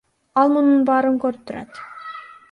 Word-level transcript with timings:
Ал 0.43 0.47
мунун 0.53 0.79
баарын 0.87 1.19
көрүп 1.25 1.43
турат. 1.51 1.83